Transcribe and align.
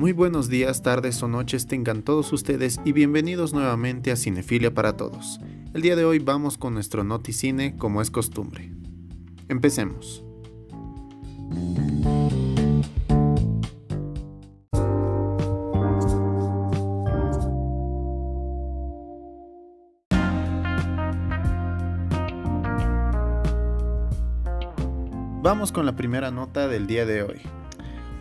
Muy 0.00 0.12
buenos 0.12 0.48
días, 0.48 0.80
tardes 0.80 1.22
o 1.22 1.28
noches 1.28 1.66
tengan 1.66 2.00
todos 2.00 2.32
ustedes 2.32 2.80
y 2.86 2.92
bienvenidos 2.92 3.52
nuevamente 3.52 4.10
a 4.10 4.16
Cinefilia 4.16 4.72
para 4.72 4.96
Todos. 4.96 5.40
El 5.74 5.82
día 5.82 5.94
de 5.94 6.06
hoy 6.06 6.18
vamos 6.18 6.56
con 6.56 6.72
nuestro 6.72 7.04
Noticine 7.04 7.76
como 7.76 8.00
es 8.00 8.10
costumbre. 8.10 8.72
Empecemos. 9.50 10.24
Vamos 25.42 25.72
con 25.72 25.84
la 25.84 25.94
primera 25.94 26.30
nota 26.30 26.68
del 26.68 26.86
día 26.86 27.04
de 27.04 27.22
hoy. 27.22 27.59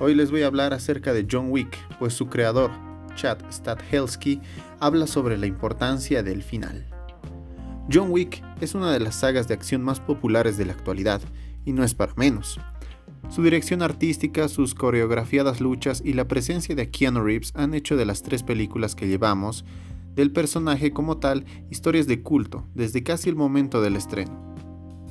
Hoy 0.01 0.15
les 0.15 0.31
voy 0.31 0.43
a 0.43 0.47
hablar 0.47 0.73
acerca 0.73 1.11
de 1.11 1.27
John 1.29 1.47
Wick, 1.49 1.77
pues 1.99 2.13
su 2.13 2.27
creador, 2.27 2.71
Chad 3.15 3.39
Stahelski, 3.51 4.39
habla 4.79 5.07
sobre 5.07 5.37
la 5.37 5.45
importancia 5.45 6.23
del 6.23 6.41
final. 6.41 6.87
John 7.91 8.09
Wick 8.09 8.41
es 8.61 8.75
una 8.75 8.93
de 8.93 9.01
las 9.01 9.15
sagas 9.15 9.49
de 9.49 9.55
acción 9.55 9.81
más 9.81 9.99
populares 9.99 10.57
de 10.57 10.63
la 10.63 10.71
actualidad, 10.71 11.19
y 11.65 11.73
no 11.73 11.83
es 11.83 11.95
para 11.95 12.13
menos. 12.15 12.61
Su 13.27 13.43
dirección 13.43 13.81
artística, 13.81 14.47
sus 14.47 14.73
coreografiadas 14.73 15.59
luchas 15.59 16.01
y 16.05 16.13
la 16.13 16.29
presencia 16.29 16.75
de 16.75 16.89
Keanu 16.89 17.21
Reeves 17.21 17.51
han 17.55 17.73
hecho 17.73 17.97
de 17.97 18.05
las 18.05 18.23
tres 18.23 18.41
películas 18.41 18.95
que 18.95 19.09
llevamos, 19.09 19.65
del 20.15 20.31
personaje 20.31 20.91
como 20.91 21.17
tal, 21.17 21.43
historias 21.69 22.07
de 22.07 22.21
culto, 22.21 22.65
desde 22.73 23.03
casi 23.03 23.27
el 23.27 23.35
momento 23.35 23.81
del 23.81 23.97
estreno. 23.97 24.55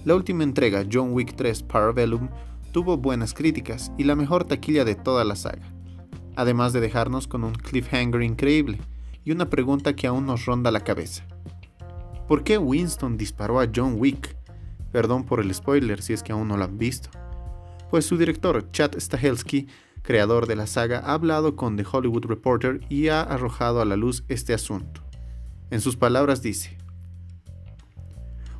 La 0.06 0.14
última 0.14 0.44
entrega, 0.44 0.86
John 0.90 1.12
Wick 1.12 1.34
3 1.36 1.62
Parabellum, 1.64 2.30
tuvo 2.78 2.96
buenas 2.96 3.34
críticas 3.34 3.90
y 3.98 4.04
la 4.04 4.14
mejor 4.14 4.44
taquilla 4.44 4.84
de 4.84 4.94
toda 4.94 5.24
la 5.24 5.34
saga, 5.34 5.68
además 6.36 6.72
de 6.72 6.78
dejarnos 6.78 7.26
con 7.26 7.42
un 7.42 7.54
cliffhanger 7.54 8.22
increíble 8.22 8.78
y 9.24 9.32
una 9.32 9.50
pregunta 9.50 9.96
que 9.96 10.06
aún 10.06 10.26
nos 10.26 10.46
ronda 10.46 10.70
la 10.70 10.84
cabeza. 10.84 11.26
¿Por 12.28 12.44
qué 12.44 12.56
Winston 12.56 13.16
disparó 13.16 13.58
a 13.58 13.66
John 13.74 13.96
Wick? 13.98 14.36
Perdón 14.92 15.24
por 15.24 15.40
el 15.40 15.52
spoiler 15.52 16.00
si 16.02 16.12
es 16.12 16.22
que 16.22 16.30
aún 16.30 16.46
no 16.46 16.56
lo 16.56 16.62
han 16.62 16.78
visto. 16.78 17.10
Pues 17.90 18.06
su 18.06 18.16
director, 18.16 18.70
Chad 18.70 18.92
Stahelski, 18.96 19.66
creador 20.02 20.46
de 20.46 20.54
la 20.54 20.68
saga, 20.68 21.00
ha 21.00 21.14
hablado 21.14 21.56
con 21.56 21.76
The 21.76 21.84
Hollywood 21.90 22.26
Reporter 22.26 22.78
y 22.88 23.08
ha 23.08 23.22
arrojado 23.22 23.80
a 23.80 23.86
la 23.86 23.96
luz 23.96 24.22
este 24.28 24.54
asunto. 24.54 25.02
En 25.72 25.80
sus 25.80 25.96
palabras 25.96 26.42
dice, 26.42 26.78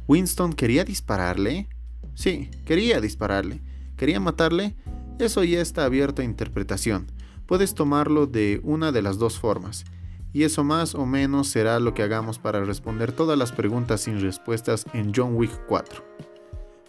¿Winston 0.09 0.55
quería 0.55 0.83
dispararle? 0.83 1.69
Sí, 2.14 2.51
quería 2.67 3.01
dispararle, 3.01 3.62
¿Quería 3.99 4.21
matarle? 4.21 4.77
Eso 5.19 5.43
ya 5.43 5.61
está 5.61 5.85
abierto 5.85 6.23
a 6.23 6.25
interpretación. 6.25 7.09
Puedes 7.47 7.75
tomarlo 7.75 8.29
de 8.29 8.61
una 8.63 8.93
de 8.93 9.03
las 9.03 9.19
dos 9.19 9.41
formas. 9.41 9.85
Y 10.33 10.45
eso 10.45 10.63
más 10.63 10.95
o 10.95 11.05
menos 11.05 11.49
será 11.49 11.81
lo 11.81 11.95
que 11.95 12.05
hagamos 12.05 12.39
para 12.39 12.65
responder 12.65 13.11
todas 13.11 13.37
las 13.37 13.51
preguntas 13.51 14.03
sin 14.03 14.21
respuestas 14.21 14.85
en 14.93 15.13
John 15.15 15.35
Wick 15.35 15.51
4. 15.67 16.05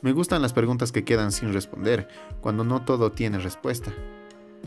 Me 0.03 0.11
gustan 0.11 0.43
las 0.43 0.53
preguntas 0.53 0.91
que 0.91 1.03
quedan 1.03 1.31
sin 1.31 1.51
responder, 1.51 2.07
cuando 2.41 2.63
no 2.63 2.83
todo 2.83 3.11
tiene 3.11 3.39
respuesta. 3.39 3.91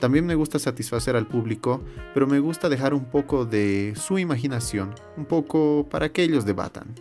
También 0.00 0.26
me 0.26 0.34
gusta 0.34 0.58
satisfacer 0.58 1.14
al 1.14 1.28
público, 1.28 1.80
pero 2.12 2.26
me 2.26 2.40
gusta 2.40 2.68
dejar 2.68 2.92
un 2.92 3.04
poco 3.04 3.44
de 3.44 3.94
su 3.94 4.18
imaginación, 4.18 4.96
un 5.16 5.26
poco 5.26 5.86
para 5.88 6.12
que 6.12 6.24
ellos 6.24 6.44
debatan. 6.44 6.92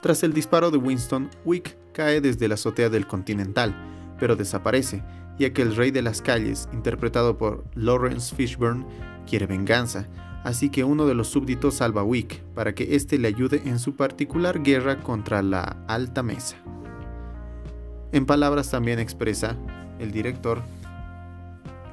Tras 0.00 0.22
el 0.22 0.32
disparo 0.32 0.70
de 0.70 0.78
Winston, 0.78 1.28
Wick 1.44 1.76
cae 1.94 2.20
desde 2.20 2.48
la 2.48 2.54
azotea 2.54 2.90
del 2.90 3.06
Continental, 3.06 3.74
pero 4.20 4.36
desaparece, 4.36 5.02
ya 5.38 5.54
que 5.54 5.62
el 5.62 5.74
rey 5.74 5.90
de 5.90 6.02
las 6.02 6.20
calles, 6.20 6.68
interpretado 6.74 7.38
por 7.38 7.64
Lawrence 7.74 8.34
Fishburne, 8.34 8.84
quiere 9.26 9.46
venganza, 9.46 10.06
así 10.44 10.68
que 10.68 10.84
uno 10.84 11.06
de 11.06 11.14
los 11.14 11.28
súbditos 11.28 11.76
salva 11.76 12.02
a 12.02 12.04
Wick 12.04 12.42
para 12.54 12.74
que 12.74 12.94
éste 12.94 13.16
le 13.16 13.28
ayude 13.28 13.62
en 13.64 13.78
su 13.78 13.96
particular 13.96 14.62
guerra 14.62 15.00
contra 15.00 15.42
la 15.42 15.78
Alta 15.88 16.22
Mesa. 16.22 16.56
En 18.12 18.26
palabras 18.26 18.70
también 18.70 18.98
expresa 18.98 19.56
el 19.98 20.12
director, 20.12 20.62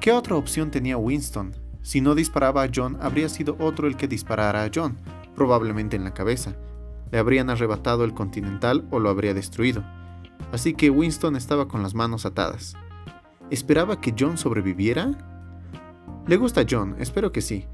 ¿qué 0.00 0.12
otra 0.12 0.36
opción 0.36 0.70
tenía 0.70 0.98
Winston? 0.98 1.54
Si 1.80 2.00
no 2.00 2.14
disparaba 2.14 2.62
a 2.62 2.70
John, 2.72 2.98
habría 3.00 3.28
sido 3.28 3.56
otro 3.58 3.88
el 3.88 3.96
que 3.96 4.06
disparara 4.06 4.62
a 4.62 4.70
John, 4.72 4.96
probablemente 5.34 5.96
en 5.96 6.04
la 6.04 6.14
cabeza 6.14 6.54
le 7.12 7.18
habrían 7.18 7.50
arrebatado 7.50 8.04
el 8.04 8.14
Continental 8.14 8.88
o 8.90 8.98
lo 8.98 9.10
habría 9.10 9.34
destruido. 9.34 9.84
Así 10.50 10.74
que 10.74 10.90
Winston 10.90 11.36
estaba 11.36 11.68
con 11.68 11.82
las 11.82 11.94
manos 11.94 12.26
atadas. 12.26 12.74
¿Esperaba 13.50 14.00
que 14.00 14.14
John 14.18 14.38
sobreviviera? 14.38 15.12
Le 16.26 16.36
gusta 16.36 16.64
John, 16.68 16.96
espero 16.98 17.30
que 17.30 17.42
sí. 17.42 17.66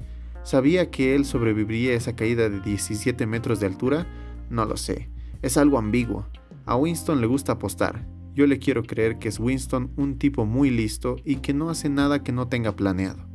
¿Sabía 0.43 0.91
que 0.91 1.15
él 1.15 1.25
sobreviviría 1.25 1.93
a 1.93 1.95
esa 1.95 2.15
caída 2.15 2.49
de 2.49 2.59
17 2.59 3.25
metros 3.25 3.59
de 3.59 3.67
altura? 3.67 4.07
No 4.49 4.65
lo 4.65 4.77
sé. 4.77 5.09
Es 5.41 5.57
algo 5.57 5.77
ambiguo. 5.77 6.27
A 6.65 6.75
Winston 6.75 7.21
le 7.21 7.27
gusta 7.27 7.53
apostar. 7.53 8.05
Yo 8.35 8.45
le 8.45 8.59
quiero 8.59 8.83
creer 8.83 9.19
que 9.19 9.29
es 9.29 9.39
Winston 9.39 9.91
un 9.95 10.17
tipo 10.17 10.45
muy 10.45 10.69
listo 10.69 11.17
y 11.23 11.37
que 11.37 11.53
no 11.53 11.69
hace 11.69 11.89
nada 11.89 12.23
que 12.23 12.31
no 12.31 12.47
tenga 12.47 12.75
planeado. 12.75 13.25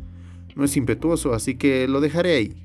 No 0.54 0.64
es 0.64 0.76
impetuoso, 0.76 1.34
así 1.34 1.56
que 1.56 1.88
lo 1.88 2.00
dejaré 2.00 2.36
ahí. 2.36 2.64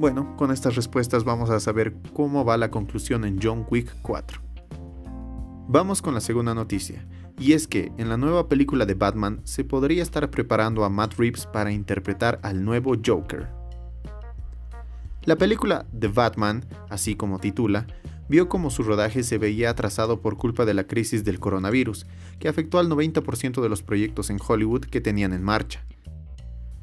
Bueno, 0.00 0.34
con 0.38 0.50
estas 0.50 0.76
respuestas 0.76 1.24
vamos 1.24 1.50
a 1.50 1.60
saber 1.60 1.92
cómo 2.14 2.42
va 2.42 2.56
la 2.56 2.70
conclusión 2.70 3.26
en 3.26 3.38
John 3.38 3.66
Wick 3.70 3.94
4. 4.00 4.40
Vamos 5.68 6.00
con 6.00 6.14
la 6.14 6.22
segunda 6.22 6.54
noticia, 6.54 7.06
y 7.38 7.52
es 7.52 7.68
que 7.68 7.92
en 7.98 8.08
la 8.08 8.16
nueva 8.16 8.48
película 8.48 8.86
de 8.86 8.94
Batman 8.94 9.42
se 9.44 9.62
podría 9.62 10.02
estar 10.02 10.30
preparando 10.30 10.86
a 10.86 10.88
Matt 10.88 11.18
Reeves 11.18 11.44
para 11.44 11.70
interpretar 11.70 12.40
al 12.42 12.64
nuevo 12.64 12.94
Joker. 13.04 13.48
La 15.24 15.36
película 15.36 15.84
The 15.98 16.08
Batman, 16.08 16.64
así 16.88 17.14
como 17.14 17.38
titula, 17.38 17.86
vio 18.26 18.48
como 18.48 18.70
su 18.70 18.82
rodaje 18.82 19.22
se 19.22 19.36
veía 19.36 19.68
atrasado 19.68 20.22
por 20.22 20.38
culpa 20.38 20.64
de 20.64 20.72
la 20.72 20.84
crisis 20.84 21.24
del 21.24 21.38
coronavirus, 21.38 22.06
que 22.38 22.48
afectó 22.48 22.78
al 22.78 22.88
90% 22.88 23.60
de 23.60 23.68
los 23.68 23.82
proyectos 23.82 24.30
en 24.30 24.38
Hollywood 24.40 24.86
que 24.86 25.02
tenían 25.02 25.34
en 25.34 25.42
marcha. 25.42 25.84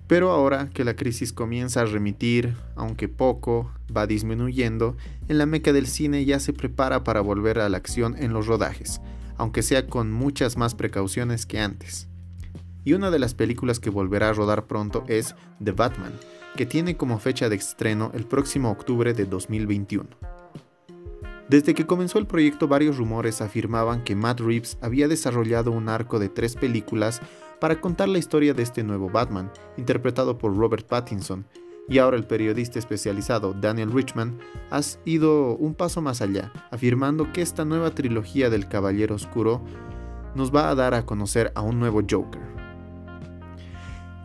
Pero 0.08 0.32
ahora 0.32 0.70
que 0.74 0.86
la 0.86 0.96
crisis 0.96 1.34
comienza 1.34 1.82
a 1.82 1.86
remitir, 1.86 2.56
aunque 2.76 3.10
poco, 3.10 3.72
va 3.96 4.08
disminuyendo, 4.08 4.96
en 5.28 5.38
la 5.38 5.46
meca 5.46 5.74
del 5.74 5.88
cine 5.88 6.24
ya 6.24 6.40
se 6.40 6.54
prepara 6.54 7.04
para 7.04 7.20
volver 7.20 7.60
a 7.60 7.68
la 7.68 7.78
acción 7.78 8.16
en 8.18 8.32
los 8.32 8.48
rodajes, 8.48 9.02
aunque 9.36 9.64
sea 9.64 9.88
con 9.88 10.12
muchas 10.12 10.56
más 10.56 10.76
precauciones 10.76 11.46
que 11.46 11.60
antes. 11.60 12.08
Y 12.86 12.94
una 12.94 13.12
de 13.12 13.20
las 13.20 13.34
películas 13.34 13.82
que 13.82 13.90
volverá 13.90 14.30
a 14.30 14.34
rodar 14.34 14.66
pronto 14.66 15.04
es 15.08 15.36
The 15.62 15.74
Batman, 15.74 16.14
que 16.56 16.66
tiene 16.66 16.96
como 16.96 17.20
fecha 17.20 17.50
de 17.50 17.58
estreno 17.58 18.12
el 18.14 18.26
próximo 18.26 18.72
octubre 18.72 19.14
de 19.14 19.26
2021. 19.26 20.08
Desde 21.50 21.74
que 21.74 21.86
comenzó 21.86 22.20
el 22.20 22.28
proyecto 22.28 22.68
varios 22.68 22.98
rumores 22.98 23.42
afirmaban 23.42 24.04
que 24.04 24.16
Matt 24.16 24.40
Reeves 24.42 24.78
había 24.82 25.08
desarrollado 25.08 25.72
un 25.72 25.88
arco 25.88 26.20
de 26.20 26.28
tres 26.28 26.56
películas 26.56 27.22
para 27.60 27.82
contar 27.82 28.10
la 28.10 28.18
historia 28.18 28.54
de 28.54 28.64
este 28.64 28.84
nuevo 28.84 29.10
Batman, 29.10 29.52
interpretado 29.78 30.38
por 30.38 30.56
Robert 30.56 30.86
Pattinson, 30.88 31.46
y 31.90 32.00
ahora 32.00 32.18
el 32.18 32.26
periodista 32.26 32.80
especializado 32.80 33.54
Daniel 33.54 33.92
Richman 33.92 34.38
ha 34.72 34.82
ido 35.06 35.56
un 35.56 35.74
paso 35.74 36.02
más 36.02 36.22
allá, 36.22 36.52
afirmando 36.70 37.32
que 37.32 37.42
esta 37.42 37.66
nueva 37.66 37.92
trilogía 37.92 38.50
del 38.50 38.68
Caballero 38.68 39.16
Oscuro 39.16 39.64
nos 40.36 40.54
va 40.54 40.70
a 40.70 40.76
dar 40.76 40.94
a 40.94 41.06
conocer 41.06 41.52
a 41.56 41.62
un 41.62 41.80
nuevo 41.80 42.02
Joker. 42.08 42.42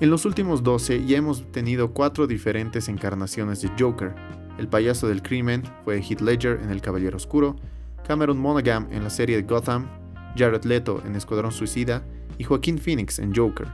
En 0.01 0.11
los 0.11 0.25
últimos 0.25 0.65
12 0.65 1.07
ya 1.07 1.19
hemos 1.19 1.53
tenido 1.53 1.93
cuatro 1.93 2.27
diferentes 2.27 2.89
encarnaciones 2.89 3.63
de 3.63 3.71
Joker. 3.79 4.15
El 4.59 4.67
payaso 4.67 5.07
del 5.07 5.23
crimen 5.23 5.63
fue 5.85 6.03
Heath 6.03 6.21
Ledger 6.21 6.61
en 6.61 6.71
El 6.71 6.83
Caballero 6.83 7.17
Oscuro, 7.17 7.55
Cameron 8.07 8.39
Monaghan 8.39 8.89
en 8.91 9.05
la 9.05 9.11
serie 9.11 9.37
de 9.37 9.43
Gotham, 9.43 9.87
Jared 10.37 10.65
Leto 10.65 11.01
en 11.07 11.15
Escuadrón 11.15 11.53
Suicida 11.53 12.05
y 12.43 12.45
Joaquín 12.45 12.77
Phoenix 12.77 13.21
en 13.21 13.33
Joker. 13.33 13.69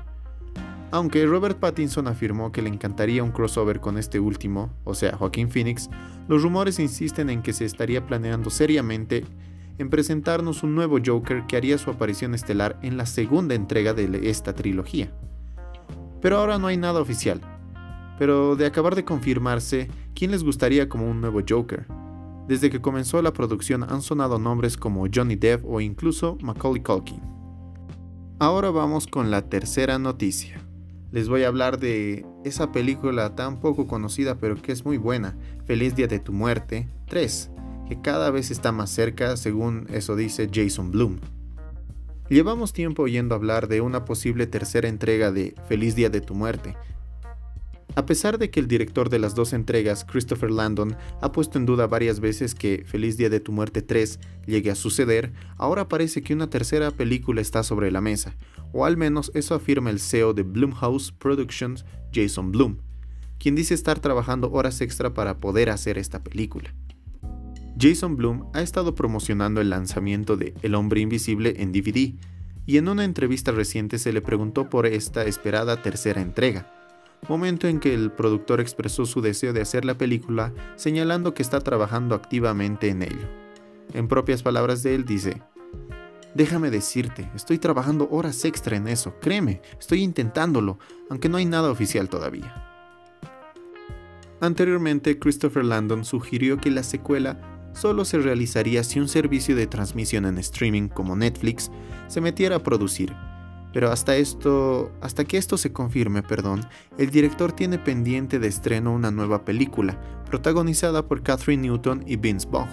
Aunque 0.90 1.24
Robert 1.24 1.58
Pattinson 1.58 2.06
afirmó 2.06 2.52
que 2.52 2.60
le 2.60 2.68
encantaría 2.68 3.24
un 3.24 3.30
crossover 3.30 3.80
con 3.80 3.96
este 3.96 4.20
último, 4.20 4.70
o 4.84 4.92
sea, 4.94 5.16
Joaquín 5.16 5.48
Phoenix, 5.48 5.88
los 6.28 6.42
rumores 6.42 6.78
insisten 6.78 7.30
en 7.30 7.40
que 7.40 7.54
se 7.54 7.64
estaría 7.64 8.06
planeando 8.06 8.50
seriamente 8.50 9.24
en 9.78 9.88
presentarnos 9.88 10.62
un 10.62 10.74
nuevo 10.74 10.98
Joker 11.02 11.46
que 11.46 11.56
haría 11.56 11.78
su 11.78 11.88
aparición 11.88 12.34
estelar 12.34 12.78
en 12.82 12.98
la 12.98 13.06
segunda 13.06 13.54
entrega 13.54 13.94
de 13.94 14.28
esta 14.28 14.54
trilogía. 14.54 15.10
Pero 16.20 16.36
ahora 16.36 16.58
no 16.58 16.66
hay 16.66 16.76
nada 16.76 17.00
oficial. 17.00 17.40
Pero 18.18 18.54
de 18.54 18.66
acabar 18.66 18.94
de 18.94 19.04
confirmarse, 19.06 19.88
¿quién 20.14 20.30
les 20.30 20.44
gustaría 20.44 20.90
como 20.90 21.10
un 21.10 21.22
nuevo 21.22 21.40
Joker? 21.48 21.86
Desde 22.46 22.68
que 22.68 22.82
comenzó 22.82 23.22
la 23.22 23.32
producción 23.32 23.82
han 23.82 24.02
sonado 24.02 24.38
nombres 24.38 24.76
como 24.76 25.06
Johnny 25.10 25.36
Depp 25.36 25.64
o 25.64 25.80
incluso 25.80 26.36
Macaulay 26.42 26.82
Culkin. 26.82 27.38
Ahora 28.40 28.70
vamos 28.70 29.08
con 29.08 29.32
la 29.32 29.43
tercera 29.43 29.99
noticia. 29.99 30.61
Les 31.11 31.29
voy 31.29 31.43
a 31.43 31.49
hablar 31.49 31.81
de 31.81 32.25
esa 32.44 32.70
película 32.70 33.35
tan 33.35 33.58
poco 33.58 33.88
conocida 33.88 34.37
pero 34.37 34.55
que 34.62 34.70
es 34.70 34.85
muy 34.85 34.96
buena, 34.96 35.37
Feliz 35.64 35.96
Día 35.96 36.06
de 36.06 36.20
tu 36.20 36.32
Muerte 36.32 36.88
3, 37.08 37.50
que 37.88 38.00
cada 38.00 38.31
vez 38.31 38.52
está 38.52 38.70
más 38.70 38.90
cerca 38.90 39.37
según 39.37 39.88
eso 39.93 40.14
dice 40.14 40.49
Jason 40.52 40.93
Bloom. 40.93 41.19
Llevamos 42.29 42.73
tiempo 42.73 43.02
oyendo 43.02 43.35
hablar 43.35 43.67
de 43.67 43.81
una 43.81 44.05
posible 44.05 44.46
tercera 44.46 44.87
entrega 44.88 45.32
de 45.32 45.56
Feliz 45.67 45.96
Día 45.96 46.08
de 46.08 46.20
tu 46.20 46.37
Muerte. 46.37 46.76
A 47.98 48.06
pesar 48.06 48.38
de 48.38 48.48
que 48.48 48.60
el 48.60 48.68
director 48.68 49.08
de 49.10 49.18
las 49.18 49.34
dos 49.34 49.52
entregas, 49.52 50.04
Christopher 50.04 50.52
Landon, 50.52 50.96
ha 51.20 51.32
puesto 51.32 51.58
en 51.58 51.66
duda 51.66 51.88
varias 51.88 52.20
veces 52.20 52.54
que 52.54 52.84
Feliz 52.86 53.16
Día 53.16 53.28
de 53.28 53.40
tu 53.40 53.50
Muerte 53.50 53.82
3 53.82 54.20
llegue 54.46 54.70
a 54.70 54.76
suceder, 54.76 55.32
ahora 55.56 55.88
parece 55.88 56.22
que 56.22 56.32
una 56.32 56.48
tercera 56.48 56.92
película 56.92 57.40
está 57.40 57.64
sobre 57.64 57.90
la 57.90 58.00
mesa, 58.00 58.36
o 58.72 58.84
al 58.84 58.96
menos 58.96 59.32
eso 59.34 59.56
afirma 59.56 59.90
el 59.90 59.98
CEO 59.98 60.32
de 60.32 60.44
Blumhouse 60.44 61.10
Productions, 61.10 61.84
Jason 62.14 62.52
Blum, 62.52 62.76
quien 63.36 63.56
dice 63.56 63.74
estar 63.74 63.98
trabajando 63.98 64.52
horas 64.52 64.80
extra 64.80 65.12
para 65.12 65.40
poder 65.40 65.68
hacer 65.68 65.98
esta 65.98 66.22
película. 66.22 66.72
Jason 67.80 68.14
Blum 68.14 68.44
ha 68.54 68.62
estado 68.62 68.94
promocionando 68.94 69.60
el 69.60 69.70
lanzamiento 69.70 70.36
de 70.36 70.54
El 70.62 70.76
hombre 70.76 71.00
invisible 71.00 71.56
en 71.58 71.72
DVD, 71.72 72.14
y 72.64 72.76
en 72.76 72.88
una 72.88 73.02
entrevista 73.02 73.50
reciente 73.50 73.98
se 73.98 74.12
le 74.12 74.20
preguntó 74.20 74.70
por 74.70 74.86
esta 74.86 75.24
esperada 75.24 75.82
tercera 75.82 76.22
entrega, 76.22 76.77
momento 77.28 77.66
en 77.66 77.80
que 77.80 77.94
el 77.94 78.12
productor 78.12 78.60
expresó 78.60 79.06
su 79.06 79.20
deseo 79.20 79.52
de 79.52 79.60
hacer 79.60 79.84
la 79.84 79.98
película 79.98 80.52
señalando 80.76 81.34
que 81.34 81.42
está 81.42 81.60
trabajando 81.60 82.14
activamente 82.14 82.88
en 82.88 83.02
ello. 83.02 83.28
En 83.94 84.08
propias 84.08 84.42
palabras 84.42 84.82
de 84.82 84.94
él 84.94 85.04
dice, 85.04 85.42
Déjame 86.34 86.70
decirte, 86.70 87.30
estoy 87.34 87.58
trabajando 87.58 88.08
horas 88.10 88.44
extra 88.44 88.76
en 88.76 88.86
eso, 88.86 89.14
créeme, 89.20 89.62
estoy 89.80 90.02
intentándolo, 90.02 90.78
aunque 91.10 91.28
no 91.28 91.38
hay 91.38 91.46
nada 91.46 91.70
oficial 91.70 92.08
todavía. 92.08 92.64
Anteriormente, 94.40 95.18
Christopher 95.18 95.64
Landon 95.64 96.04
sugirió 96.04 96.58
que 96.58 96.70
la 96.70 96.82
secuela 96.82 97.40
solo 97.72 98.04
se 98.04 98.18
realizaría 98.18 98.84
si 98.84 99.00
un 99.00 99.08
servicio 99.08 99.56
de 99.56 99.66
transmisión 99.66 100.26
en 100.26 100.38
streaming 100.38 100.88
como 100.88 101.16
Netflix 101.16 101.70
se 102.06 102.20
metiera 102.20 102.56
a 102.56 102.62
producir. 102.62 103.14
Pero 103.72 103.90
hasta 103.90 104.16
esto, 104.16 104.92
hasta 105.00 105.24
que 105.24 105.36
esto 105.36 105.58
se 105.58 105.72
confirme, 105.72 106.22
perdón, 106.22 106.66
el 106.96 107.10
director 107.10 107.52
tiene 107.52 107.78
pendiente 107.78 108.38
de 108.38 108.48
estreno 108.48 108.92
una 108.92 109.10
nueva 109.10 109.44
película, 109.44 110.00
protagonizada 110.26 111.06
por 111.06 111.22
Catherine 111.22 111.62
Newton 111.62 112.02
y 112.06 112.16
Vince 112.16 112.48
Vaughn. 112.50 112.68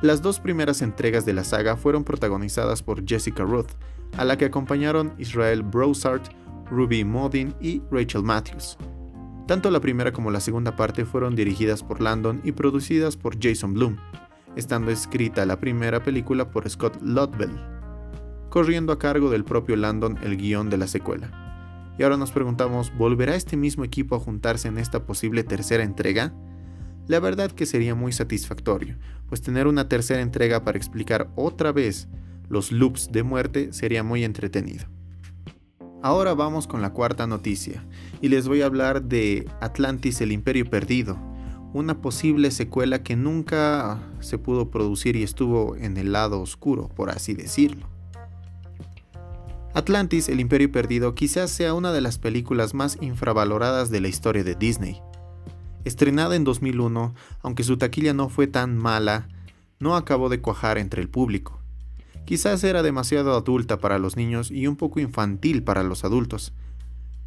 Las 0.00 0.22
dos 0.22 0.40
primeras 0.40 0.82
entregas 0.82 1.24
de 1.24 1.32
la 1.32 1.44
saga 1.44 1.76
fueron 1.76 2.04
protagonizadas 2.04 2.82
por 2.82 3.06
Jessica 3.06 3.44
Ruth, 3.44 3.70
a 4.16 4.24
la 4.24 4.36
que 4.36 4.46
acompañaron 4.46 5.14
Israel 5.18 5.62
Broussard, 5.62 6.22
Ruby 6.70 7.04
Modin 7.04 7.54
y 7.60 7.82
Rachel 7.90 8.22
Matthews. 8.22 8.78
Tanto 9.46 9.70
la 9.70 9.80
primera 9.80 10.12
como 10.12 10.30
la 10.30 10.40
segunda 10.40 10.74
parte 10.74 11.04
fueron 11.04 11.36
dirigidas 11.36 11.82
por 11.82 12.00
Landon 12.00 12.40
y 12.44 12.52
producidas 12.52 13.16
por 13.16 13.36
Jason 13.40 13.74
Blum, 13.74 13.96
estando 14.56 14.90
escrita 14.90 15.44
la 15.46 15.58
primera 15.58 16.02
película 16.02 16.50
por 16.50 16.68
Scott 16.68 17.00
Lobdell, 17.02 17.58
corriendo 18.52 18.92
a 18.92 18.98
cargo 18.98 19.30
del 19.30 19.44
propio 19.44 19.76
Landon 19.76 20.18
el 20.22 20.36
guion 20.36 20.68
de 20.68 20.76
la 20.76 20.86
secuela. 20.86 21.94
Y 21.98 22.02
ahora 22.02 22.18
nos 22.18 22.32
preguntamos, 22.32 22.94
¿volverá 22.98 23.34
este 23.34 23.56
mismo 23.56 23.82
equipo 23.82 24.14
a 24.14 24.20
juntarse 24.20 24.68
en 24.68 24.76
esta 24.76 25.06
posible 25.06 25.42
tercera 25.42 25.84
entrega? 25.84 26.34
La 27.06 27.18
verdad 27.18 27.50
que 27.50 27.64
sería 27.64 27.94
muy 27.94 28.12
satisfactorio, 28.12 28.98
pues 29.26 29.40
tener 29.40 29.66
una 29.66 29.88
tercera 29.88 30.20
entrega 30.20 30.64
para 30.64 30.76
explicar 30.76 31.30
otra 31.34 31.72
vez 31.72 32.08
los 32.50 32.72
loops 32.72 33.10
de 33.10 33.22
muerte 33.22 33.72
sería 33.72 34.02
muy 34.02 34.22
entretenido. 34.22 34.84
Ahora 36.02 36.34
vamos 36.34 36.66
con 36.66 36.82
la 36.82 36.92
cuarta 36.92 37.26
noticia, 37.26 37.86
y 38.20 38.28
les 38.28 38.48
voy 38.48 38.60
a 38.60 38.66
hablar 38.66 39.04
de 39.04 39.48
Atlantis 39.62 40.20
el 40.20 40.30
Imperio 40.30 40.68
Perdido, 40.68 41.16
una 41.72 42.02
posible 42.02 42.50
secuela 42.50 43.02
que 43.02 43.16
nunca 43.16 43.98
se 44.20 44.36
pudo 44.36 44.70
producir 44.70 45.16
y 45.16 45.22
estuvo 45.22 45.74
en 45.74 45.96
el 45.96 46.12
lado 46.12 46.42
oscuro, 46.42 46.90
por 46.90 47.08
así 47.08 47.32
decirlo. 47.32 47.91
Atlantis 49.74 50.28
el 50.28 50.38
Imperio 50.38 50.70
Perdido 50.70 51.14
quizás 51.14 51.50
sea 51.50 51.72
una 51.72 51.92
de 51.92 52.02
las 52.02 52.18
películas 52.18 52.74
más 52.74 52.98
infravaloradas 53.00 53.88
de 53.88 54.00
la 54.02 54.08
historia 54.08 54.44
de 54.44 54.54
Disney. 54.54 55.00
Estrenada 55.84 56.36
en 56.36 56.44
2001, 56.44 57.14
aunque 57.40 57.64
su 57.64 57.78
taquilla 57.78 58.12
no 58.12 58.28
fue 58.28 58.46
tan 58.46 58.76
mala, 58.76 59.28
no 59.80 59.96
acabó 59.96 60.28
de 60.28 60.42
cuajar 60.42 60.76
entre 60.76 61.00
el 61.00 61.08
público. 61.08 61.58
Quizás 62.26 62.62
era 62.64 62.82
demasiado 62.82 63.34
adulta 63.34 63.78
para 63.78 63.98
los 63.98 64.14
niños 64.14 64.50
y 64.50 64.66
un 64.66 64.76
poco 64.76 65.00
infantil 65.00 65.62
para 65.62 65.82
los 65.82 66.04
adultos. 66.04 66.52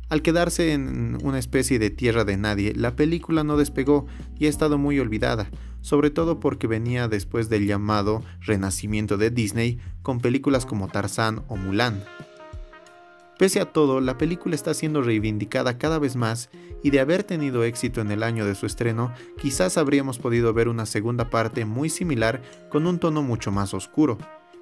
Al 0.10 0.22
quedarse 0.22 0.74
en 0.74 1.18
una 1.24 1.40
especie 1.40 1.80
de 1.80 1.90
tierra 1.90 2.26
de 2.26 2.38
nadie, 2.38 2.74
la 2.76 2.96
película 2.96 3.44
no 3.44 3.58
despegó 3.58 4.06
y 4.38 4.46
ha 4.46 4.50
estado 4.50 4.78
muy 4.78 5.00
olvidada, 5.00 5.50
sobre 5.82 6.12
todo 6.12 6.40
porque 6.40 6.68
venía 6.68 7.08
después 7.08 7.50
del 7.50 7.66
llamado 7.66 8.24
renacimiento 8.42 9.18
de 9.18 9.32
Disney 9.32 9.80
con 10.04 10.20
películas 10.20 10.68
como 10.68 10.88
Tarzán 10.90 11.44
o 11.48 11.58
Mulan. 11.58 12.04
Pese 13.38 13.60
a 13.60 13.66
todo, 13.66 14.00
la 14.00 14.18
película 14.18 14.56
está 14.56 14.74
siendo 14.74 15.02
reivindicada 15.02 15.78
cada 15.78 16.00
vez 16.00 16.16
más 16.16 16.50
y 16.82 16.92
de 16.92 17.02
haber 17.02 17.24
tenido 17.24 17.66
éxito 17.66 18.00
en 18.00 18.12
el 18.12 18.24
año 18.24 18.46
de 18.46 18.56
su 18.56 18.66
estreno, 18.66 19.12
quizás 19.38 19.78
habríamos 19.78 20.20
podido 20.20 20.54
ver 20.54 20.70
una 20.70 20.86
segunda 20.86 21.30
parte 21.30 21.66
muy 21.66 21.90
similar 21.90 22.42
con 22.70 22.88
un 22.88 22.98
tono 22.98 23.24
mucho 23.24 23.52
más 23.52 23.74
oscuro, 23.74 24.18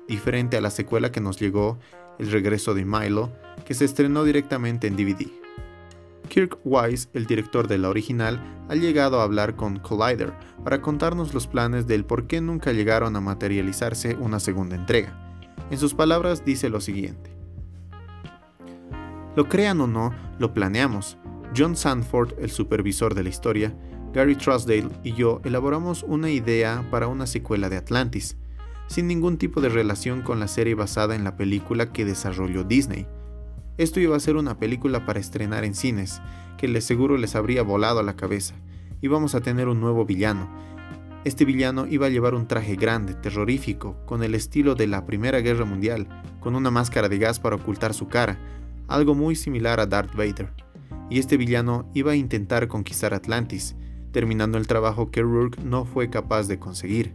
diferente 0.08 0.58
a 0.58 0.62
la 0.62 0.72
secuela 0.72 1.12
que 1.12 1.22
nos 1.22 1.40
llegó, 1.40 1.78
El 2.18 2.32
regreso 2.32 2.74
de 2.74 2.84
Milo, 2.84 3.32
que 3.66 3.76
se 3.76 3.86
estrenó 3.86 4.24
directamente 4.24 4.88
en 4.88 4.96
DVD. 4.96 5.28
Kirk 6.30 6.58
Wise, 6.64 7.10
el 7.14 7.28
director 7.28 7.68
de 7.68 7.78
la 7.78 7.90
original, 7.90 8.42
ha 8.70 8.76
llegado 8.76 9.20
a 9.20 9.24
hablar 9.24 9.56
con 9.56 9.78
Collider 9.78 10.34
para 10.64 10.82
contarnos 10.82 11.36
los 11.36 11.46
planes 11.46 11.86
del 11.86 12.06
por 12.06 12.26
qué 12.26 12.42
nunca 12.42 12.72
llegaron 12.72 13.16
a 13.16 13.22
materializarse 13.22 14.16
una 14.16 14.40
segunda 14.40 14.76
entrega. 14.76 15.36
En 15.70 15.78
sus 15.78 15.94
palabras 15.94 16.44
dice 16.44 16.70
lo 16.70 16.82
siguiente. 16.82 17.33
Lo 19.36 19.50
crean 19.50 19.82
o 19.82 19.88
no, 19.88 20.14
lo 20.40 20.54
planeamos. 20.54 21.18
John 21.56 21.76
Sanford, 21.76 22.34
el 22.40 22.52
supervisor 22.52 23.16
de 23.16 23.24
la 23.24 23.30
historia, 23.30 23.76
Gary 24.14 24.36
Trusdale 24.36 24.90
y 25.04 25.14
yo 25.14 25.42
elaboramos 25.44 26.04
una 26.04 26.30
idea 26.30 26.88
para 26.92 27.08
una 27.08 27.26
secuela 27.26 27.70
de 27.70 27.78
Atlantis 27.78 28.38
sin 28.88 29.08
ningún 29.08 29.38
tipo 29.38 29.62
de 29.62 29.70
relación 29.70 30.22
con 30.22 30.40
la 30.40 30.48
serie 30.48 30.76
basada 30.76 31.16
en 31.16 31.24
la 31.24 31.36
película 31.36 31.92
que 31.92 32.06
desarrolló 32.06 32.64
Disney. 32.64 33.08
Esto 33.78 34.00
iba 34.00 34.16
a 34.16 34.20
ser 34.20 34.36
una 34.36 34.60
película 34.60 35.06
para 35.06 35.20
estrenar 35.20 35.64
en 35.64 35.74
cines, 35.74 36.22
que 36.58 36.68
les 36.68 36.86
seguro 36.86 37.18
les 37.18 37.36
habría 37.36 37.64
volado 37.64 38.00
a 38.00 38.04
la 38.04 38.16
cabeza. 38.16 38.54
Íbamos 39.02 39.34
a 39.34 39.42
tener 39.42 39.68
un 39.68 39.82
nuevo 39.82 40.06
villano. 40.06 40.48
Este 41.24 41.46
villano 41.46 41.88
iba 41.88 42.06
a 42.06 42.10
llevar 42.10 42.36
un 42.36 42.48
traje 42.48 42.76
grande, 42.76 43.16
terrorífico, 43.16 43.98
con 44.06 44.22
el 44.22 44.36
estilo 44.36 44.76
de 44.76 44.88
la 44.88 45.06
Primera 45.06 45.40
Guerra 45.40 45.66
Mundial, 45.66 46.08
con 46.40 46.56
una 46.56 46.70
máscara 46.70 47.10
de 47.10 47.18
gas 47.18 47.40
para 47.40 47.56
ocultar 47.56 47.94
su 47.94 48.10
cara, 48.10 48.38
algo 48.88 49.16
muy 49.16 49.36
similar 49.36 49.80
a 49.80 49.86
Darth 49.86 50.16
Vader. 50.16 50.52
Y 51.10 51.20
este 51.20 51.38
villano 51.38 51.90
iba 51.94 52.14
a 52.14 52.16
intentar 52.16 52.68
conquistar 52.68 53.14
Atlantis, 53.14 53.76
terminando 54.12 54.58
el 54.58 54.68
trabajo 54.68 55.12
que 55.12 55.22
Rourke 55.22 55.62
no 55.64 55.86
fue 55.86 56.10
capaz 56.10 56.48
de 56.48 56.60
conseguir 56.60 57.14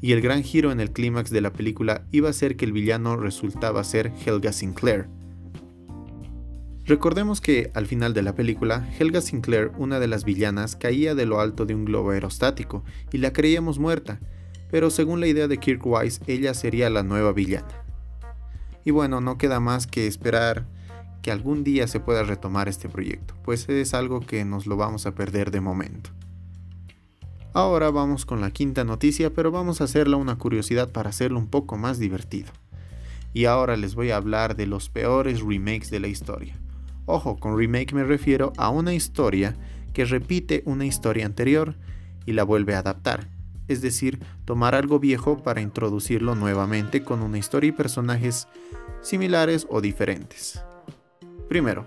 y 0.00 0.12
el 0.12 0.20
gran 0.20 0.42
giro 0.42 0.72
en 0.72 0.80
el 0.80 0.92
clímax 0.92 1.30
de 1.30 1.40
la 1.40 1.52
película 1.52 2.04
iba 2.10 2.30
a 2.30 2.34
ser 2.34 2.56
que 2.56 2.64
el 2.64 2.72
villano 2.72 3.16
resultaba 3.16 3.84
ser 3.84 4.12
Helga 4.24 4.52
Sinclair. 4.52 5.08
Recordemos 6.86 7.40
que 7.40 7.70
al 7.74 7.86
final 7.86 8.14
de 8.14 8.22
la 8.22 8.34
película, 8.34 8.88
Helga 8.98 9.20
Sinclair, 9.20 9.70
una 9.76 10.00
de 10.00 10.08
las 10.08 10.24
villanas, 10.24 10.74
caía 10.74 11.14
de 11.14 11.26
lo 11.26 11.40
alto 11.40 11.66
de 11.66 11.74
un 11.74 11.84
globo 11.84 12.10
aerostático 12.10 12.82
y 13.12 13.18
la 13.18 13.32
creíamos 13.32 13.78
muerta, 13.78 14.20
pero 14.70 14.90
según 14.90 15.20
la 15.20 15.26
idea 15.26 15.46
de 15.46 15.58
Kirk 15.58 15.84
Wise, 15.84 16.22
ella 16.26 16.54
sería 16.54 16.90
la 16.90 17.02
nueva 17.02 17.32
villana. 17.32 17.68
Y 18.84 18.90
bueno, 18.90 19.20
no 19.20 19.38
queda 19.38 19.60
más 19.60 19.86
que 19.86 20.06
esperar 20.06 20.66
que 21.22 21.30
algún 21.30 21.64
día 21.64 21.86
se 21.86 22.00
pueda 22.00 22.22
retomar 22.22 22.68
este 22.68 22.88
proyecto, 22.88 23.34
pues 23.44 23.68
es 23.68 23.94
algo 23.94 24.20
que 24.20 24.44
nos 24.44 24.66
lo 24.66 24.76
vamos 24.76 25.06
a 25.06 25.14
perder 25.14 25.50
de 25.50 25.60
momento. 25.60 26.10
Ahora 27.52 27.90
vamos 27.90 28.26
con 28.26 28.40
la 28.40 28.52
quinta 28.52 28.84
noticia, 28.84 29.30
pero 29.30 29.50
vamos 29.50 29.80
a 29.80 29.84
hacerla 29.84 30.16
una 30.16 30.38
curiosidad 30.38 30.90
para 30.90 31.10
hacerlo 31.10 31.38
un 31.38 31.48
poco 31.48 31.76
más 31.76 31.98
divertido. 31.98 32.52
Y 33.32 33.44
ahora 33.44 33.76
les 33.76 33.94
voy 33.94 34.10
a 34.12 34.16
hablar 34.16 34.56
de 34.56 34.66
los 34.66 34.88
peores 34.88 35.40
remakes 35.40 35.90
de 35.90 36.00
la 36.00 36.08
historia. 36.08 36.56
Ojo, 37.06 37.38
con 37.38 37.58
remake 37.58 37.92
me 37.92 38.04
refiero 38.04 38.52
a 38.56 38.70
una 38.70 38.94
historia 38.94 39.56
que 39.92 40.04
repite 40.04 40.62
una 40.64 40.86
historia 40.86 41.26
anterior 41.26 41.74
y 42.24 42.32
la 42.32 42.44
vuelve 42.44 42.74
a 42.76 42.78
adaptar. 42.78 43.28
Es 43.70 43.80
decir, 43.80 44.18
tomar 44.44 44.74
algo 44.74 44.98
viejo 44.98 45.42
para 45.42 45.60
introducirlo 45.60 46.34
nuevamente 46.34 47.02
con 47.02 47.22
una 47.22 47.38
historia 47.38 47.68
y 47.68 47.72
personajes 47.72 48.48
similares 49.00 49.66
o 49.70 49.80
diferentes. 49.80 50.62
Primero, 51.48 51.86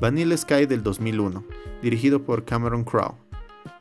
Vanilla 0.00 0.36
Sky 0.36 0.66
del 0.66 0.82
2001, 0.82 1.44
dirigido 1.80 2.22
por 2.24 2.44
Cameron 2.44 2.84
Crowe 2.84 3.24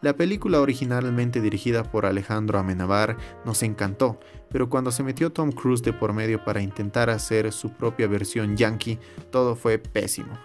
la 0.01 0.17
película 0.17 0.59
originalmente 0.59 1.39
dirigida 1.39 1.83
por 1.83 2.05
Alejandro 2.05 2.59
Amenabar 2.59 3.17
nos 3.45 3.63
encantó, 3.63 4.19
pero 4.49 4.69
cuando 4.69 4.91
se 4.91 5.01
metió 5.03 5.31
Tom 5.31 5.51
Cruise 5.51 5.81
de 5.81 5.93
por 5.93 6.11
medio 6.11 6.43
para 6.43 6.61
intentar 6.61 7.09
hacer 7.09 7.51
su 7.53 7.69
propia 7.69 8.07
versión 8.07 8.57
yankee, 8.57 8.99
todo 9.31 9.55
fue 9.55 9.77
pésimo. 9.79 10.37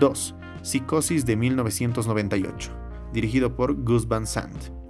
2. 0.00 0.34
Psicosis 0.62 1.24
de 1.24 1.36
1998, 1.36 2.70
dirigido 3.12 3.54
por 3.54 3.74
Gus 3.80 4.08
Van 4.08 4.26
Sant. 4.26 4.83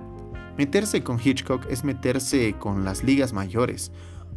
Meterse 0.56 1.02
con 1.02 1.18
Hitchcock 1.22 1.66
es 1.68 1.82
meterse 1.82 2.54
con 2.58 2.84
las 2.84 3.02
ligas 3.02 3.32
mayores. 3.32 3.90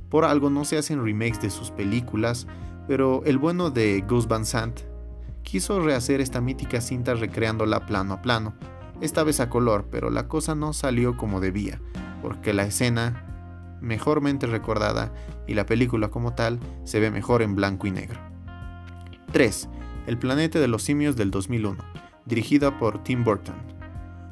Por 0.09 0.25
algo 0.25 0.50
no 0.50 0.65
se 0.65 0.77
hacen 0.77 1.03
remakes 1.03 1.41
de 1.41 1.50
sus 1.51 1.69
películas, 1.69 2.47
pero 2.88 3.24
el 3.25 3.38
bueno 3.38 3.69
de 3.69 4.03
Gus 4.07 4.27
Van 4.27 4.45
Sant 4.45 4.81
quiso 5.43 5.79
rehacer 5.79 6.19
esta 6.19 6.41
mítica 6.41 6.81
cinta 6.81 7.13
recreándola 7.13 7.86
plano 7.86 8.15
a 8.15 8.21
plano, 8.21 8.55
esta 9.00 9.24
vez 9.24 9.39
a 9.39 9.50
color, 9.50 9.88
pero 9.91 10.09
la 10.09 10.27
cosa 10.27 10.55
no 10.55 10.74
salió 10.74 11.15
como 11.17 11.39
debía, 11.39 11.79
porque 12.21 12.53
la 12.53 12.63
escena, 12.63 13.77
mejormente 13.79 14.47
recordada, 14.47 15.13
y 15.45 15.53
la 15.53 15.65
película 15.65 16.09
como 16.09 16.33
tal, 16.33 16.59
se 16.83 17.00
ve 17.00 17.12
mejor 17.12 17.43
en 17.43 17.55
blanco 17.55 17.86
y 17.86 17.91
negro. 17.91 18.19
3. 19.31 19.69
El 20.07 20.17
planeta 20.17 20.59
de 20.59 20.67
los 20.67 20.83
simios 20.83 21.15
del 21.15 21.31
2001, 21.31 21.77
dirigida 22.25 22.79
por 22.79 23.03
Tim 23.03 23.24
Burton. 23.24 23.76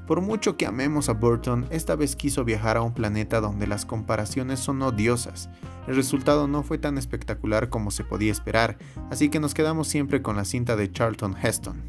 Por 0.07 0.21
mucho 0.21 0.55
que 0.55 0.67
amemos 0.67 1.09
a 1.09 1.13
Burton, 1.13 1.65
esta 1.71 1.95
vez 1.95 2.15
quiso 2.15 2.45
viajar 2.45 2.77
a 2.77 2.83
un 2.83 2.93
planeta 2.93 3.41
donde 3.41 3.65
las 3.65 3.85
comparaciones 3.85 4.59
son 4.59 4.83
odiosas. 4.83 5.49
El 5.87 5.95
resultado 5.95 6.47
no 6.47 6.61
fue 6.61 6.77
tan 6.77 6.99
espectacular 6.99 7.69
como 7.69 7.89
se 7.89 8.03
podía 8.03 8.31
esperar, 8.31 8.77
así 9.09 9.29
que 9.29 9.39
nos 9.39 9.55
quedamos 9.55 9.87
siempre 9.87 10.21
con 10.21 10.35
la 10.35 10.45
cinta 10.45 10.75
de 10.75 10.91
Charlton 10.91 11.35
Heston. 11.41 11.81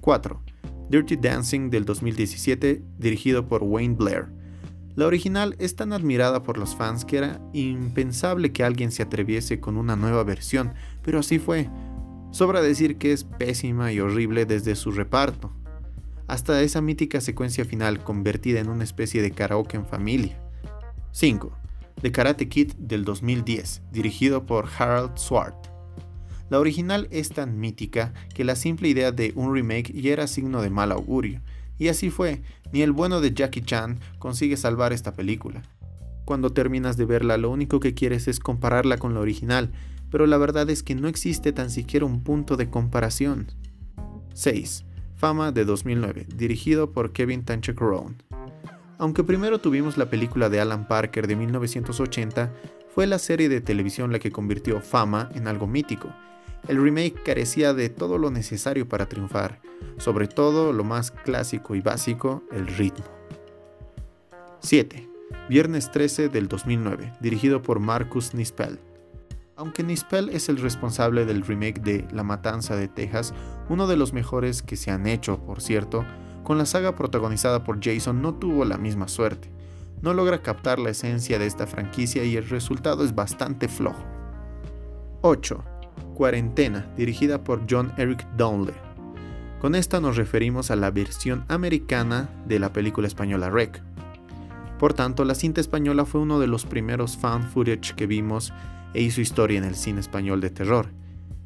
4. 0.00 0.42
Dirty 0.90 1.16
Dancing 1.16 1.70
del 1.70 1.84
2017, 1.84 2.82
dirigido 2.98 3.46
por 3.46 3.62
Wayne 3.62 3.94
Blair. 3.94 4.26
La 4.96 5.06
original 5.06 5.54
es 5.60 5.76
tan 5.76 5.92
admirada 5.92 6.42
por 6.42 6.58
los 6.58 6.74
fans 6.74 7.04
que 7.04 7.18
era 7.18 7.40
impensable 7.52 8.52
que 8.52 8.64
alguien 8.64 8.90
se 8.90 9.02
atreviese 9.02 9.60
con 9.60 9.76
una 9.76 9.94
nueva 9.94 10.24
versión, 10.24 10.74
pero 11.02 11.20
así 11.20 11.38
fue. 11.38 11.68
Sobra 12.32 12.62
decir 12.62 12.98
que 12.98 13.12
es 13.12 13.22
pésima 13.22 13.92
y 13.92 14.00
horrible 14.00 14.44
desde 14.46 14.74
su 14.74 14.90
reparto, 14.90 15.52
hasta 16.26 16.60
esa 16.62 16.80
mítica 16.80 17.20
secuencia 17.20 17.64
final 17.64 18.02
convertida 18.02 18.60
en 18.60 18.68
una 18.68 18.84
especie 18.84 19.22
de 19.22 19.30
karaoke 19.30 19.76
en 19.76 19.86
familia. 19.86 20.38
5. 21.12 21.52
The 22.02 22.12
Karate 22.12 22.48
Kid 22.48 22.72
del 22.74 23.04
2010, 23.04 23.82
dirigido 23.90 24.46
por 24.46 24.68
Harold 24.78 25.16
Swart. 25.16 25.56
La 26.48 26.60
original 26.60 27.08
es 27.10 27.30
tan 27.30 27.58
mítica 27.58 28.12
que 28.34 28.44
la 28.44 28.54
simple 28.54 28.88
idea 28.88 29.12
de 29.12 29.32
un 29.34 29.52
remake 29.52 29.92
ya 29.92 30.12
era 30.12 30.26
signo 30.26 30.62
de 30.62 30.70
mal 30.70 30.92
augurio, 30.92 31.40
y 31.78 31.88
así 31.88 32.10
fue, 32.10 32.42
ni 32.72 32.82
el 32.82 32.92
bueno 32.92 33.20
de 33.20 33.34
Jackie 33.34 33.62
Chan 33.62 33.98
consigue 34.18 34.56
salvar 34.56 34.92
esta 34.92 35.12
película. 35.12 35.62
Cuando 36.24 36.52
terminas 36.52 36.96
de 36.96 37.04
verla 37.04 37.36
lo 37.36 37.50
único 37.50 37.80
que 37.80 37.94
quieres 37.94 38.28
es 38.28 38.40
compararla 38.40 38.98
con 38.98 39.14
la 39.14 39.20
original, 39.20 39.72
pero 40.10 40.26
la 40.26 40.38
verdad 40.38 40.70
es 40.70 40.82
que 40.82 40.94
no 40.94 41.08
existe 41.08 41.52
tan 41.52 41.70
siquiera 41.70 42.06
un 42.06 42.22
punto 42.22 42.56
de 42.56 42.70
comparación. 42.70 43.48
6. 44.34 44.85
Fama 45.16 45.50
de 45.50 45.64
2009, 45.64 46.26
dirigido 46.36 46.92
por 46.92 47.12
Kevin 47.12 47.42
Tanchek 47.42 47.80
Rowan. 47.80 48.22
Aunque 48.98 49.24
primero 49.24 49.58
tuvimos 49.58 49.96
la 49.96 50.10
película 50.10 50.50
de 50.50 50.60
Alan 50.60 50.86
Parker 50.86 51.26
de 51.26 51.36
1980, 51.36 52.52
fue 52.94 53.06
la 53.06 53.18
serie 53.18 53.48
de 53.48 53.62
televisión 53.62 54.12
la 54.12 54.18
que 54.18 54.30
convirtió 54.30 54.78
Fama 54.82 55.30
en 55.34 55.48
algo 55.48 55.66
mítico. 55.66 56.12
El 56.68 56.82
remake 56.82 57.22
carecía 57.24 57.72
de 57.72 57.88
todo 57.88 58.18
lo 58.18 58.30
necesario 58.30 58.90
para 58.90 59.08
triunfar, 59.08 59.58
sobre 59.96 60.28
todo 60.28 60.74
lo 60.74 60.84
más 60.84 61.10
clásico 61.10 61.74
y 61.74 61.80
básico, 61.80 62.42
el 62.52 62.66
ritmo. 62.66 63.06
7. 64.60 65.08
Viernes 65.48 65.90
13 65.92 66.28
del 66.28 66.46
2009, 66.46 67.14
dirigido 67.20 67.62
por 67.62 67.80
Marcus 67.80 68.34
Nispel. 68.34 68.78
Aunque 69.58 69.82
Nispel 69.82 70.28
es 70.28 70.50
el 70.50 70.58
responsable 70.58 71.24
del 71.24 71.40
remake 71.40 71.80
de 71.80 72.06
La 72.12 72.22
Matanza 72.22 72.76
de 72.76 72.88
Texas, 72.88 73.32
uno 73.70 73.86
de 73.86 73.96
los 73.96 74.12
mejores 74.12 74.60
que 74.60 74.76
se 74.76 74.90
han 74.90 75.06
hecho, 75.06 75.38
por 75.38 75.62
cierto, 75.62 76.04
con 76.44 76.58
la 76.58 76.66
saga 76.66 76.94
protagonizada 76.94 77.64
por 77.64 77.82
Jason 77.82 78.20
no 78.20 78.34
tuvo 78.34 78.66
la 78.66 78.76
misma 78.76 79.08
suerte. 79.08 79.50
No 80.02 80.12
logra 80.12 80.42
captar 80.42 80.78
la 80.78 80.90
esencia 80.90 81.38
de 81.38 81.46
esta 81.46 81.66
franquicia 81.66 82.22
y 82.22 82.36
el 82.36 82.46
resultado 82.50 83.02
es 83.02 83.14
bastante 83.14 83.66
flojo. 83.66 84.04
8. 85.22 85.64
Cuarentena, 86.14 86.92
dirigida 86.94 87.42
por 87.42 87.62
John 87.68 87.94
Eric 87.96 88.26
Downley. 88.36 88.74
Con 89.58 89.74
esta 89.74 90.00
nos 90.00 90.18
referimos 90.18 90.70
a 90.70 90.76
la 90.76 90.90
versión 90.90 91.46
americana 91.48 92.28
de 92.46 92.58
la 92.58 92.74
película 92.74 93.08
española 93.08 93.48
Rec. 93.48 93.82
Por 94.78 94.92
tanto, 94.92 95.24
la 95.24 95.34
cinta 95.34 95.62
española 95.62 96.04
fue 96.04 96.20
uno 96.20 96.38
de 96.38 96.46
los 96.46 96.66
primeros 96.66 97.16
fan 97.16 97.42
footage 97.42 97.94
que 97.96 98.06
vimos 98.06 98.52
e 98.96 99.02
hizo 99.02 99.20
historia 99.20 99.58
en 99.58 99.64
el 99.64 99.76
cine 99.76 100.00
español 100.00 100.40
de 100.40 100.48
terror. 100.48 100.88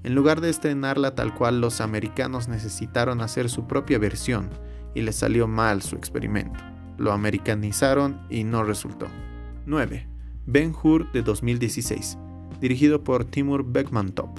En 0.05 0.15
lugar 0.15 0.41
de 0.41 0.51
estrenarla 0.51 1.17
tal 1.17 1.35
cual, 1.35 1.61
los 1.61 1.81
americanos 1.81 2.47
necesitaron 2.47 3.21
hacer 3.21 3.51
su 3.51 3.67
propia 3.67 3.99
versión 3.99 4.49
y 4.95 5.03
les 5.03 5.17
salió 5.17 5.49
mal 5.49 5.83
su 5.83 5.97
experimento. 5.97 6.61
Lo 6.97 7.11
americanizaron 7.11 8.21
y 8.31 8.45
no 8.45 8.63
resultó. 8.63 9.09
9. 9.67 10.07
Ben 10.47 10.73
Hur 10.81 11.11
de 11.11 11.23
2016, 11.23 12.19
dirigido 12.61 13.03
por 13.03 13.25
Timur 13.25 13.65
Bekmantop. 13.65 14.39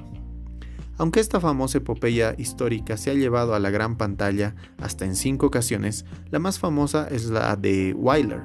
Aunque 0.98 1.20
esta 1.20 1.42
famosa 1.42 1.80
epopeya 1.80 2.34
histórica 2.38 2.96
se 2.96 3.12
ha 3.12 3.14
llevado 3.14 3.56
a 3.56 3.60
la 3.60 3.72
gran 3.72 3.98
pantalla 3.98 4.56
hasta 4.78 5.04
en 5.04 5.18
cinco 5.18 5.48
ocasiones, 5.48 6.06
la 6.30 6.40
más 6.40 6.60
famosa 6.60 7.10
es 7.10 7.26
la 7.26 7.58
de 7.58 7.94
Wyler. 7.94 8.42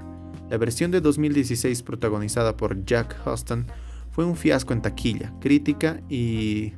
La 0.50 0.58
versión 0.58 0.90
de 0.90 1.00
2016 1.00 1.84
protagonizada 1.84 2.56
por 2.56 2.84
Jack 2.84 3.16
Huston 3.24 3.66
fue 4.16 4.24
un 4.24 4.34
fiasco 4.34 4.72
en 4.72 4.80
taquilla, 4.80 5.34
crítica 5.40 6.00
y, 6.08 6.72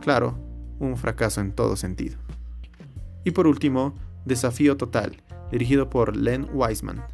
claro, 0.00 0.38
un 0.78 0.96
fracaso 0.96 1.40
en 1.40 1.50
todo 1.50 1.74
sentido. 1.74 2.18
Y 3.24 3.32
por 3.32 3.48
último, 3.48 3.96
Desafío 4.24 4.76
Total, 4.76 5.16
dirigido 5.50 5.90
por 5.90 6.16
Len 6.16 6.46
Wiseman. 6.52 7.04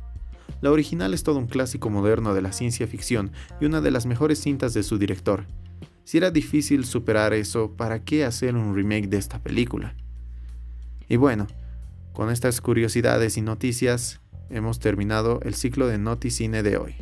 La 0.61 0.71
original 0.71 1.15
es 1.15 1.23
todo 1.23 1.39
un 1.39 1.47
clásico 1.47 1.89
moderno 1.89 2.35
de 2.35 2.43
la 2.43 2.53
ciencia 2.53 2.87
ficción 2.87 3.33
y 3.59 3.65
una 3.65 3.81
de 3.81 3.91
las 3.91 4.05
mejores 4.05 4.39
cintas 4.39 4.75
de 4.75 4.83
su 4.83 4.99
director. 4.99 5.47
Si 6.05 6.19
era 6.19 6.31
difícil 6.31 6.85
superar 6.85 7.33
eso, 7.33 7.75
¿para 7.75 8.05
qué 8.05 8.27
hacer 8.27 8.57
un 8.57 8.77
remake 8.77 9.09
de 9.09 9.17
esta 9.17 9.43
película? 9.43 9.97
Y 11.09 11.17
bueno, 11.17 11.47
con 12.13 12.29
estas 12.29 12.61
curiosidades 12.61 13.39
y 13.39 13.41
noticias, 13.41 14.21
hemos 14.51 14.79
terminado 14.79 15.41
el 15.43 15.55
ciclo 15.55 15.87
de 15.87 15.97
Noticine 15.97 16.63
de 16.63 16.77
hoy. 16.77 16.97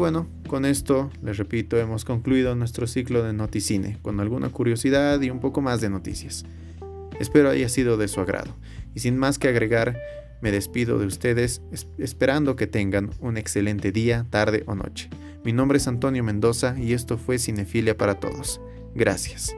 Bueno, 0.00 0.26
con 0.48 0.64
esto, 0.64 1.10
les 1.22 1.36
repito, 1.36 1.76
hemos 1.76 2.06
concluido 2.06 2.56
nuestro 2.56 2.86
ciclo 2.86 3.22
de 3.22 3.34
Noticine, 3.34 3.98
con 4.00 4.18
alguna 4.18 4.48
curiosidad 4.48 5.20
y 5.20 5.28
un 5.28 5.40
poco 5.40 5.60
más 5.60 5.82
de 5.82 5.90
noticias. 5.90 6.46
Espero 7.20 7.50
haya 7.50 7.68
sido 7.68 7.98
de 7.98 8.08
su 8.08 8.18
agrado. 8.18 8.56
Y 8.94 9.00
sin 9.00 9.18
más 9.18 9.38
que 9.38 9.48
agregar, 9.48 10.00
me 10.40 10.52
despido 10.52 10.98
de 10.98 11.04
ustedes 11.04 11.60
esperando 11.98 12.56
que 12.56 12.66
tengan 12.66 13.10
un 13.20 13.36
excelente 13.36 13.92
día, 13.92 14.24
tarde 14.30 14.64
o 14.66 14.74
noche. 14.74 15.10
Mi 15.44 15.52
nombre 15.52 15.76
es 15.76 15.86
Antonio 15.86 16.24
Mendoza 16.24 16.76
y 16.80 16.94
esto 16.94 17.18
fue 17.18 17.38
Cinefilia 17.38 17.98
para 17.98 18.14
Todos. 18.14 18.58
Gracias. 18.94 19.54